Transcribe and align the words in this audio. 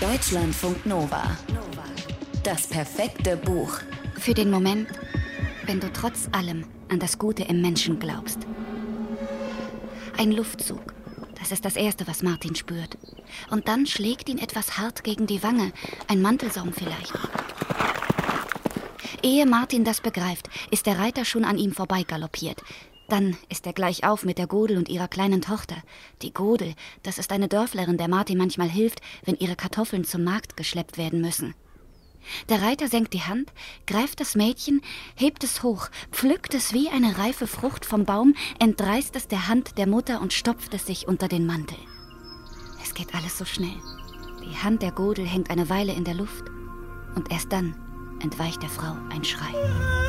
Deutschlandfunk 0.00 0.84
Nova. 0.84 1.22
Das 2.42 2.66
perfekte 2.66 3.34
Buch. 3.34 3.80
Für 4.18 4.34
den 4.34 4.50
Moment, 4.50 4.90
wenn 5.64 5.80
du 5.80 5.90
trotz 5.90 6.28
allem 6.32 6.66
an 6.90 6.98
das 6.98 7.18
Gute 7.18 7.44
im 7.44 7.62
Menschen 7.62 7.98
glaubst. 7.98 8.40
Ein 10.18 10.32
Luftzug. 10.32 10.92
Das 11.38 11.50
ist 11.50 11.64
das 11.64 11.76
Erste, 11.76 12.06
was 12.06 12.22
Martin 12.22 12.54
spürt. 12.54 12.98
Und 13.50 13.68
dann 13.68 13.86
schlägt 13.86 14.28
ihn 14.28 14.36
etwas 14.36 14.76
hart 14.76 15.02
gegen 15.02 15.26
die 15.26 15.42
Wange. 15.42 15.72
Ein 16.08 16.20
Mantelsaum 16.20 16.74
vielleicht. 16.74 17.14
Ehe 19.22 19.46
Martin 19.46 19.84
das 19.84 20.02
begreift, 20.02 20.50
ist 20.70 20.84
der 20.84 20.98
Reiter 20.98 21.24
schon 21.24 21.46
an 21.46 21.56
ihm 21.56 21.72
vorbeigaloppiert. 21.72 22.62
Dann 23.08 23.36
ist 23.48 23.66
er 23.66 23.72
gleich 23.72 24.04
auf 24.04 24.24
mit 24.24 24.38
der 24.38 24.46
Godel 24.46 24.76
und 24.76 24.88
ihrer 24.88 25.08
kleinen 25.08 25.40
Tochter. 25.40 25.76
Die 26.22 26.32
Godel, 26.32 26.74
das 27.02 27.18
ist 27.18 27.30
eine 27.30 27.48
Dörflerin, 27.48 27.98
der 27.98 28.08
Martin 28.08 28.38
manchmal 28.38 28.68
hilft, 28.68 29.00
wenn 29.24 29.36
ihre 29.36 29.56
Kartoffeln 29.56 30.04
zum 30.04 30.24
Markt 30.24 30.56
geschleppt 30.56 30.98
werden 30.98 31.20
müssen. 31.20 31.54
Der 32.48 32.60
Reiter 32.60 32.88
senkt 32.88 33.14
die 33.14 33.22
Hand, 33.22 33.52
greift 33.86 34.18
das 34.18 34.34
Mädchen, 34.34 34.82
hebt 35.14 35.44
es 35.44 35.62
hoch, 35.62 35.88
pflückt 36.10 36.54
es 36.54 36.72
wie 36.72 36.88
eine 36.88 37.18
reife 37.18 37.46
Frucht 37.46 37.84
vom 37.84 38.04
Baum, 38.04 38.34
entreißt 38.58 39.14
es 39.14 39.28
der 39.28 39.46
Hand 39.46 39.78
der 39.78 39.86
Mutter 39.86 40.20
und 40.20 40.32
stopft 40.32 40.74
es 40.74 40.86
sich 40.86 41.06
unter 41.06 41.28
den 41.28 41.46
Mantel. 41.46 41.78
Es 42.82 42.94
geht 42.94 43.14
alles 43.14 43.38
so 43.38 43.44
schnell. 43.44 43.76
Die 44.44 44.56
Hand 44.56 44.82
der 44.82 44.92
Godel 44.92 45.26
hängt 45.26 45.50
eine 45.50 45.68
Weile 45.68 45.92
in 45.92 46.04
der 46.04 46.14
Luft 46.14 46.44
und 47.14 47.30
erst 47.30 47.52
dann 47.52 47.76
entweicht 48.20 48.62
der 48.62 48.70
Frau 48.70 48.96
ein 49.10 49.24
Schrei. 49.24 50.05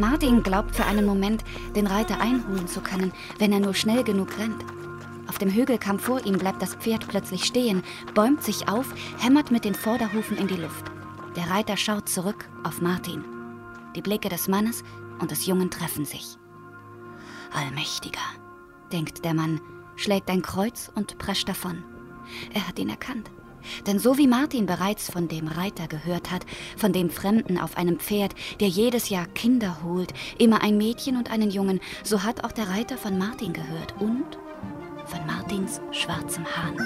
Martin 0.00 0.42
glaubt 0.42 0.74
für 0.74 0.86
einen 0.86 1.04
Moment, 1.04 1.44
den 1.76 1.86
Reiter 1.86 2.22
einholen 2.22 2.66
zu 2.66 2.80
können, 2.80 3.12
wenn 3.38 3.52
er 3.52 3.60
nur 3.60 3.74
schnell 3.74 4.02
genug 4.02 4.38
rennt. 4.38 4.64
Auf 5.28 5.36
dem 5.36 5.50
Hügelkamm 5.50 5.98
vor 5.98 6.24
ihm 6.24 6.38
bleibt 6.38 6.62
das 6.62 6.74
Pferd 6.74 7.06
plötzlich 7.06 7.44
stehen, 7.44 7.82
bäumt 8.14 8.42
sich 8.42 8.66
auf, 8.66 8.94
hämmert 9.18 9.50
mit 9.50 9.66
den 9.66 9.74
Vorderhufen 9.74 10.38
in 10.38 10.48
die 10.48 10.56
Luft. 10.56 10.86
Der 11.36 11.50
Reiter 11.50 11.76
schaut 11.76 12.08
zurück 12.08 12.48
auf 12.64 12.80
Martin. 12.80 13.22
Die 13.94 14.00
Blicke 14.00 14.30
des 14.30 14.48
Mannes 14.48 14.84
und 15.20 15.30
des 15.32 15.44
Jungen 15.44 15.70
treffen 15.70 16.06
sich. 16.06 16.38
Allmächtiger, 17.52 18.18
denkt 18.90 19.22
der 19.22 19.34
Mann, 19.34 19.60
schlägt 19.96 20.30
ein 20.30 20.40
Kreuz 20.40 20.90
und 20.94 21.18
prescht 21.18 21.46
davon. 21.46 21.84
Er 22.54 22.66
hat 22.66 22.78
ihn 22.78 22.88
erkannt. 22.88 23.30
Denn 23.86 23.98
so 23.98 24.18
wie 24.18 24.26
Martin 24.26 24.66
bereits 24.66 25.10
von 25.10 25.28
dem 25.28 25.48
Reiter 25.48 25.86
gehört 25.86 26.30
hat, 26.30 26.46
von 26.76 26.92
dem 26.92 27.10
Fremden 27.10 27.58
auf 27.58 27.76
einem 27.76 27.98
Pferd, 27.98 28.34
der 28.60 28.68
jedes 28.68 29.08
Jahr 29.08 29.26
Kinder 29.26 29.78
holt, 29.82 30.12
immer 30.38 30.62
ein 30.62 30.76
Mädchen 30.76 31.16
und 31.16 31.30
einen 31.30 31.50
Jungen, 31.50 31.80
so 32.02 32.22
hat 32.22 32.44
auch 32.44 32.52
der 32.52 32.68
Reiter 32.68 32.96
von 32.96 33.18
Martin 33.18 33.52
gehört 33.52 33.94
und 34.00 34.38
von 35.06 35.26
Martins 35.26 35.80
schwarzem 35.90 36.44
Hahn. 36.44 36.76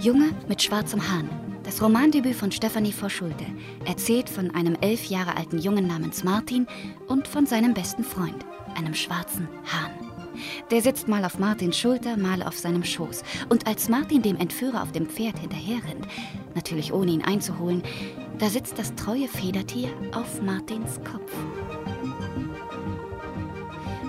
Junge 0.00 0.30
mit 0.48 0.62
schwarzem 0.62 1.08
Hahn. 1.10 1.28
Das 1.64 1.82
Romandebüt 1.82 2.34
von 2.34 2.50
Stefanie 2.50 2.92
Vorschulte 2.92 3.44
erzählt 3.84 4.30
von 4.30 4.54
einem 4.54 4.76
elf 4.80 5.04
Jahre 5.06 5.36
alten 5.36 5.58
Jungen 5.58 5.86
namens 5.86 6.24
Martin 6.24 6.66
und 7.08 7.28
von 7.28 7.46
seinem 7.46 7.74
besten 7.74 8.04
Freund, 8.04 8.46
einem 8.74 8.94
schwarzen 8.94 9.48
Hahn. 9.64 10.07
Der 10.70 10.82
sitzt 10.82 11.08
mal 11.08 11.24
auf 11.24 11.38
Martins 11.38 11.78
Schulter, 11.78 12.18
mal 12.18 12.42
auf 12.42 12.58
seinem 12.58 12.84
Schoß. 12.84 13.22
Und 13.48 13.66
als 13.66 13.88
Martin 13.88 14.20
dem 14.20 14.36
Entführer 14.36 14.82
auf 14.82 14.92
dem 14.92 15.08
Pferd 15.08 15.38
hinterherrennt, 15.38 16.06
natürlich 16.54 16.92
ohne 16.92 17.10
ihn 17.12 17.24
einzuholen, 17.24 17.82
da 18.38 18.50
sitzt 18.50 18.78
das 18.78 18.94
treue 18.94 19.28
Federtier 19.28 19.88
auf 20.12 20.42
Martins 20.42 21.00
Kopf. 21.10 21.32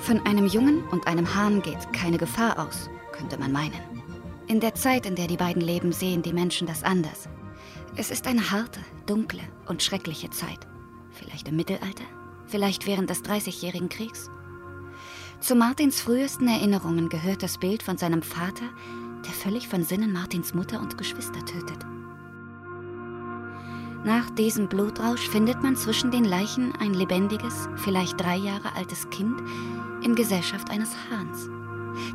Von 0.00 0.24
einem 0.24 0.46
Jungen 0.46 0.82
und 0.88 1.06
einem 1.06 1.34
Hahn 1.34 1.60
geht 1.60 1.92
keine 1.92 2.16
Gefahr 2.16 2.58
aus, 2.58 2.88
könnte 3.12 3.38
man 3.38 3.52
meinen. 3.52 3.80
In 4.46 4.60
der 4.60 4.74
Zeit, 4.74 5.04
in 5.04 5.16
der 5.16 5.26
die 5.26 5.36
beiden 5.36 5.60
leben, 5.60 5.92
sehen 5.92 6.22
die 6.22 6.32
Menschen 6.32 6.66
das 6.66 6.84
anders. 6.84 7.28
Es 7.96 8.10
ist 8.10 8.26
eine 8.26 8.50
harte, 8.50 8.80
dunkle 9.06 9.42
und 9.66 9.82
schreckliche 9.82 10.30
Zeit. 10.30 10.60
Vielleicht 11.10 11.48
im 11.48 11.56
Mittelalter, 11.56 12.04
vielleicht 12.46 12.86
während 12.86 13.10
des 13.10 13.22
Dreißigjährigen 13.22 13.88
Kriegs 13.88 14.30
zu 15.46 15.54
Martins 15.54 16.00
frühesten 16.00 16.48
Erinnerungen 16.48 17.08
gehört 17.08 17.40
das 17.40 17.58
Bild 17.58 17.80
von 17.80 17.96
seinem 17.96 18.20
Vater, 18.20 18.64
der 19.24 19.32
völlig 19.32 19.68
von 19.68 19.84
Sinnen 19.84 20.12
Martins 20.12 20.54
Mutter 20.54 20.80
und 20.80 20.98
Geschwister 20.98 21.38
tötet. 21.44 21.86
Nach 24.04 24.28
diesem 24.30 24.66
Blutrausch 24.66 25.28
findet 25.28 25.62
man 25.62 25.76
zwischen 25.76 26.10
den 26.10 26.24
Leichen 26.24 26.72
ein 26.80 26.94
lebendiges, 26.94 27.68
vielleicht 27.76 28.20
drei 28.20 28.34
Jahre 28.34 28.74
altes 28.74 29.08
Kind 29.10 29.40
in 30.02 30.16
Gesellschaft 30.16 30.68
eines 30.68 30.90
Hahns. 31.12 31.48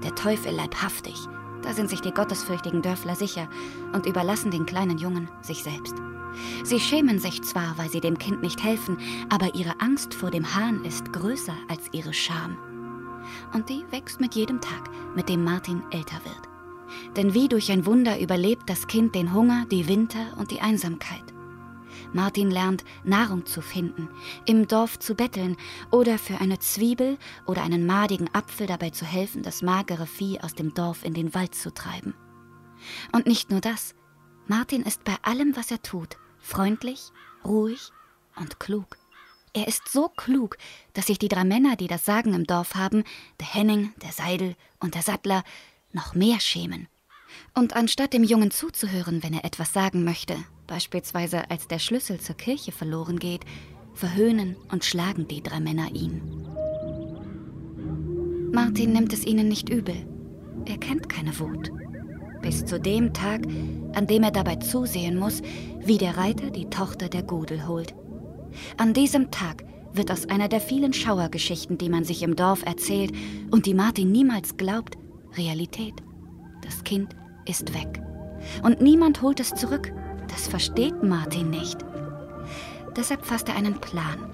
Der 0.03 0.13
Teufel 0.13 0.53
leibhaftig, 0.53 1.15
da 1.61 1.71
sind 1.71 1.89
sich 1.89 2.01
die 2.01 2.13
gottesfürchtigen 2.13 2.81
Dörfler 2.81 3.15
sicher 3.15 3.47
und 3.93 4.07
überlassen 4.07 4.51
den 4.51 4.65
kleinen 4.65 4.97
Jungen 4.97 5.29
sich 5.41 5.63
selbst. 5.63 5.95
Sie 6.65 6.81
schämen 6.81 7.19
sich 7.19 7.41
zwar, 7.43 7.77
weil 7.77 7.89
sie 7.89 8.01
dem 8.01 8.17
Kind 8.17 8.41
nicht 8.41 8.61
helfen, 8.61 8.97
aber 9.29 9.55
ihre 9.55 9.79
Angst 9.79 10.13
vor 10.13 10.31
dem 10.31 10.53
Hahn 10.53 10.83
ist 10.83 11.13
größer 11.13 11.55
als 11.69 11.87
ihre 11.93 12.13
Scham 12.13 12.57
und 13.53 13.69
die 13.69 13.83
wächst 13.91 14.19
mit 14.19 14.35
jedem 14.35 14.61
Tag, 14.61 14.89
mit 15.15 15.29
dem 15.29 15.43
Martin 15.43 15.83
älter 15.91 16.19
wird. 16.23 17.15
Denn 17.15 17.33
wie 17.33 17.47
durch 17.47 17.71
ein 17.71 17.85
Wunder 17.85 18.19
überlebt 18.19 18.69
das 18.69 18.87
Kind 18.87 19.15
den 19.15 19.33
Hunger, 19.33 19.65
die 19.71 19.87
Winter 19.87 20.37
und 20.37 20.51
die 20.51 20.61
Einsamkeit. 20.61 21.23
Martin 22.13 22.51
lernt, 22.51 22.83
Nahrung 23.03 23.45
zu 23.45 23.61
finden, 23.61 24.09
im 24.45 24.67
Dorf 24.67 24.99
zu 24.99 25.15
betteln 25.15 25.55
oder 25.91 26.17
für 26.17 26.39
eine 26.39 26.59
Zwiebel 26.59 27.17
oder 27.45 27.63
einen 27.63 27.85
madigen 27.85 28.29
Apfel 28.33 28.67
dabei 28.67 28.89
zu 28.89 29.05
helfen, 29.05 29.43
das 29.43 29.61
magere 29.61 30.07
Vieh 30.07 30.39
aus 30.41 30.53
dem 30.53 30.73
Dorf 30.73 31.03
in 31.03 31.13
den 31.13 31.33
Wald 31.33 31.55
zu 31.55 31.73
treiben. 31.73 32.13
Und 33.11 33.27
nicht 33.27 33.51
nur 33.51 33.61
das, 33.61 33.95
Martin 34.47 34.83
ist 34.83 35.03
bei 35.03 35.15
allem, 35.21 35.55
was 35.55 35.71
er 35.71 35.81
tut, 35.81 36.17
freundlich, 36.39 37.11
ruhig 37.45 37.91
und 38.35 38.59
klug. 38.59 38.97
Er 39.53 39.67
ist 39.67 39.89
so 39.89 40.07
klug, 40.07 40.57
dass 40.93 41.07
sich 41.07 41.19
die 41.19 41.27
drei 41.27 41.43
Männer, 41.43 41.75
die 41.75 41.87
das 41.87 42.05
Sagen 42.05 42.33
im 42.33 42.45
Dorf 42.45 42.75
haben, 42.75 43.03
der 43.39 43.53
Henning, 43.53 43.93
der 44.01 44.13
Seidel 44.13 44.55
und 44.79 44.95
der 44.95 45.01
Sattler, 45.01 45.43
noch 45.91 46.15
mehr 46.15 46.39
schämen. 46.39 46.87
Und 47.53 47.75
anstatt 47.75 48.13
dem 48.13 48.23
Jungen 48.23 48.51
zuzuhören, 48.51 49.23
wenn 49.23 49.33
er 49.33 49.43
etwas 49.43 49.73
sagen 49.73 50.05
möchte, 50.05 50.37
beispielsweise 50.67 51.49
als 51.51 51.67
der 51.67 51.79
Schlüssel 51.79 52.19
zur 52.21 52.35
Kirche 52.35 52.71
verloren 52.71 53.19
geht, 53.19 53.41
verhöhnen 53.93 54.55
und 54.69 54.85
schlagen 54.85 55.27
die 55.27 55.43
drei 55.43 55.59
Männer 55.59 55.93
ihn. 55.93 56.47
Martin 58.53 58.93
nimmt 58.93 59.11
es 59.11 59.25
ihnen 59.25 59.49
nicht 59.49 59.69
übel. 59.69 60.05
Er 60.65 60.77
kennt 60.77 61.09
keine 61.09 61.37
Wut. 61.39 61.71
Bis 62.41 62.65
zu 62.65 62.79
dem 62.79 63.13
Tag, 63.13 63.45
an 63.93 64.07
dem 64.07 64.23
er 64.23 64.31
dabei 64.31 64.55
zusehen 64.55 65.17
muss, 65.17 65.41
wie 65.79 65.97
der 65.97 66.15
Reiter 66.15 66.51
die 66.51 66.69
Tochter 66.69 67.09
der 67.09 67.23
Godel 67.23 67.67
holt. 67.67 67.93
An 68.77 68.93
diesem 68.93 69.31
Tag 69.31 69.63
wird 69.93 70.11
aus 70.11 70.29
einer 70.29 70.47
der 70.47 70.61
vielen 70.61 70.93
Schauergeschichten, 70.93 71.77
die 71.77 71.89
man 71.89 72.03
sich 72.03 72.23
im 72.23 72.35
Dorf 72.35 72.63
erzählt 72.65 73.11
und 73.51 73.65
die 73.65 73.73
Martin 73.73 74.11
niemals 74.11 74.57
glaubt, 74.57 74.97
Realität. 75.37 75.93
Das 76.61 76.83
Kind 76.83 77.15
ist 77.45 77.73
weg. 77.73 78.01
Und 78.63 78.81
niemand 78.81 79.21
holt 79.21 79.39
es 79.39 79.53
zurück. 79.53 79.91
Das 80.27 80.47
versteht 80.47 81.03
Martin 81.03 81.49
nicht. 81.49 81.77
Deshalb 82.95 83.25
fasst 83.25 83.49
er 83.49 83.55
einen 83.55 83.79
Plan. 83.79 84.33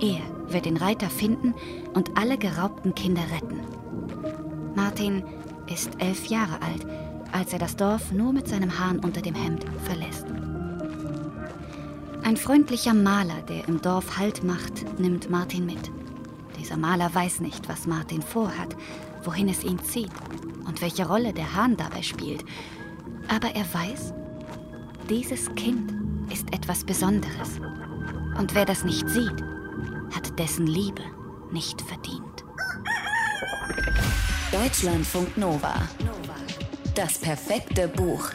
Er 0.00 0.20
wird 0.52 0.64
den 0.64 0.76
Reiter 0.76 1.10
finden 1.10 1.54
und 1.94 2.16
alle 2.16 2.38
geraubten 2.38 2.94
Kinder 2.94 3.22
retten. 3.32 3.60
Martin 4.74 5.24
ist 5.72 5.90
elf 5.98 6.26
Jahre 6.26 6.62
alt, 6.62 6.86
als 7.32 7.52
er 7.52 7.58
das 7.58 7.76
Dorf 7.76 8.12
nur 8.12 8.32
mit 8.32 8.48
seinem 8.48 8.78
Hahn 8.78 9.00
unter 9.00 9.20
dem 9.20 9.34
Hemd 9.34 9.64
verlässt. 9.84 10.26
Ein 12.28 12.36
freundlicher 12.36 12.92
Maler, 12.92 13.40
der 13.48 13.66
im 13.68 13.80
Dorf 13.80 14.18
Halt 14.18 14.44
macht, 14.44 15.00
nimmt 15.00 15.30
Martin 15.30 15.64
mit. 15.64 15.90
Dieser 16.58 16.76
Maler 16.76 17.14
weiß 17.14 17.40
nicht, 17.40 17.70
was 17.70 17.86
Martin 17.86 18.20
vorhat, 18.20 18.76
wohin 19.24 19.48
es 19.48 19.64
ihn 19.64 19.82
zieht 19.82 20.12
und 20.66 20.82
welche 20.82 21.08
Rolle 21.08 21.32
der 21.32 21.54
Hahn 21.54 21.78
dabei 21.78 22.02
spielt. 22.02 22.44
Aber 23.28 23.48
er 23.54 23.64
weiß, 23.72 24.12
dieses 25.08 25.54
Kind 25.54 25.90
ist 26.30 26.52
etwas 26.52 26.84
Besonderes. 26.84 27.60
Und 28.36 28.54
wer 28.54 28.66
das 28.66 28.84
nicht 28.84 29.08
sieht, 29.08 29.42
hat 30.14 30.38
dessen 30.38 30.66
Liebe 30.66 31.00
nicht 31.50 31.80
verdient. 31.80 32.44
Deutschlandfunk 34.52 35.34
Nova. 35.38 35.76
Das 36.94 37.16
perfekte 37.16 37.88
Buch. 37.88 38.32